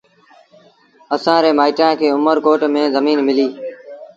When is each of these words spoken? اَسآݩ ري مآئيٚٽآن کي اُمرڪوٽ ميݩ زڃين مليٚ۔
اَسآݩ 1.15 1.41
ري 1.43 1.51
مآئيٚٽآن 1.57 1.93
کي 1.99 2.07
اُمرڪوٽ 2.15 2.59
ميݩ 2.73 2.91
زڃين 2.93 3.19
مليٚ۔ 3.27 3.51